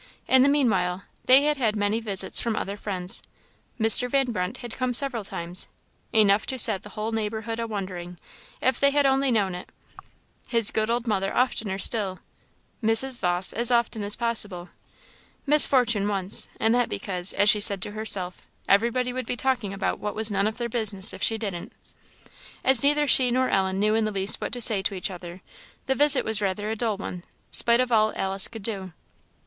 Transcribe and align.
In 0.27 0.41
the 0.41 0.49
meanwhile 0.49 1.03
they 1.25 1.43
had 1.43 1.57
had 1.57 1.75
many 1.75 1.99
visits 1.99 2.39
from 2.39 2.55
other 2.55 2.75
friends. 2.75 3.21
Mr. 3.79 4.09
Van 4.09 4.31
Brunt 4.31 4.57
had 4.57 4.75
come 4.75 4.95
several 4.95 5.23
times, 5.23 5.69
enough 6.11 6.47
to 6.47 6.57
set 6.57 6.81
the 6.81 6.97
whole 6.97 7.11
neighbourhood 7.11 7.59
a 7.59 7.67
wondering, 7.67 8.17
if 8.61 8.79
they 8.79 8.89
had 8.89 9.05
only 9.05 9.29
known 9.29 9.53
it; 9.53 9.69
his 10.47 10.71
good 10.71 10.89
old 10.89 11.05
mother 11.05 11.31
oftener 11.37 11.77
still; 11.77 12.17
Mrs. 12.83 13.19
Vawse 13.19 13.53
as 13.53 13.69
often 13.69 14.01
as 14.01 14.15
possible; 14.15 14.69
Miss 15.45 15.67
Fortune 15.67 16.07
once; 16.07 16.49
and 16.59 16.73
that 16.73 16.89
because, 16.89 17.31
as 17.33 17.47
she 17.47 17.59
said 17.59 17.79
to 17.83 17.91
herself, 17.91 18.47
"Everybody 18.67 19.13
would 19.13 19.27
be 19.27 19.37
talking 19.37 19.71
about 19.71 19.99
what 19.99 20.15
was 20.15 20.31
none 20.31 20.47
of 20.47 20.57
their 20.57 20.67
business 20.67 21.13
if 21.13 21.21
she 21.21 21.37
didn't." 21.37 21.73
As 22.65 22.81
neither 22.81 23.05
she 23.05 23.29
nor 23.29 23.49
Ellen 23.49 23.77
knew 23.77 23.93
in 23.93 24.05
the 24.05 24.11
least 24.11 24.41
what 24.41 24.51
to 24.53 24.61
say 24.61 24.81
to 24.81 24.95
each 24.95 25.11
other, 25.11 25.43
the 25.85 25.93
visit 25.93 26.25
was 26.25 26.41
rather 26.41 26.71
a 26.71 26.75
dull 26.75 26.97
one, 26.97 27.23
spite 27.51 27.79
of 27.79 27.91
all 27.91 28.11
Alice 28.15 28.47
could 28.47 28.63
do. 28.63 28.93